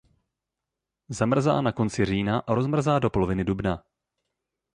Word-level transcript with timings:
Zamrzá 1.09 1.61
na 1.61 1.71
konci 1.71 2.05
října 2.05 2.39
a 2.39 2.53
rozmrzá 2.55 2.99
do 2.99 3.09
poloviny 3.09 3.43
dubna. 3.43 3.83